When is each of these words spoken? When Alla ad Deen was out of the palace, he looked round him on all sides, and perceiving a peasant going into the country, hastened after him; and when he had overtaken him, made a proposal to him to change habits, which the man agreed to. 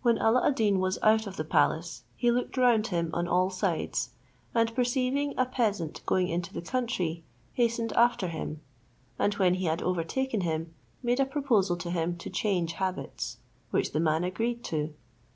When 0.00 0.16
Alla 0.16 0.46
ad 0.46 0.54
Deen 0.54 0.80
was 0.80 0.98
out 1.02 1.26
of 1.26 1.36
the 1.36 1.44
palace, 1.44 2.04
he 2.16 2.30
looked 2.30 2.56
round 2.56 2.86
him 2.86 3.10
on 3.12 3.28
all 3.28 3.50
sides, 3.50 4.12
and 4.54 4.74
perceiving 4.74 5.34
a 5.36 5.44
peasant 5.44 6.00
going 6.06 6.28
into 6.28 6.54
the 6.54 6.62
country, 6.62 7.22
hastened 7.52 7.92
after 7.92 8.28
him; 8.28 8.62
and 9.18 9.34
when 9.34 9.52
he 9.56 9.66
had 9.66 9.82
overtaken 9.82 10.40
him, 10.40 10.74
made 11.02 11.20
a 11.20 11.26
proposal 11.26 11.76
to 11.76 11.90
him 11.90 12.16
to 12.16 12.30
change 12.30 12.72
habits, 12.80 13.36
which 13.72 13.92
the 13.92 14.00
man 14.00 14.24
agreed 14.24 14.64
to. 14.64 14.94